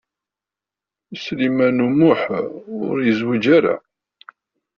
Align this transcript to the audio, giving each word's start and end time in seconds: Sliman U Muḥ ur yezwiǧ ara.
Sliman 1.23 1.77
U 1.85 1.87
Muḥ 1.99 2.21
ur 2.89 2.95
yezwiǧ 3.07 3.45
ara. 3.57 3.75